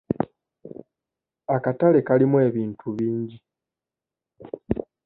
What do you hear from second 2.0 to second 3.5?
kalimu ebintu bingi.